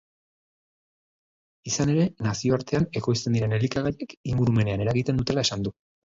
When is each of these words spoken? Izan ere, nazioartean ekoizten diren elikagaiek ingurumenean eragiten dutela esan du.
Izan 1.71 1.91
ere, 1.95 2.07
nazioartean 2.27 2.87
ekoizten 3.01 3.37
diren 3.37 3.53
elikagaiek 3.57 4.15
ingurumenean 4.31 4.85
eragiten 4.87 5.21
dutela 5.21 5.45
esan 5.49 5.67
du. 5.69 5.75